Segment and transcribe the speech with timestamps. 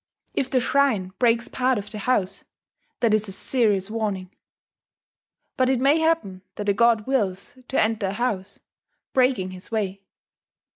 [0.33, 2.43] If the shrine breaks part of the house,
[3.01, 4.31] that is a serious warning.
[5.57, 8.59] But it may happen that the god wills to enter a house,
[9.13, 10.01] breaking his way.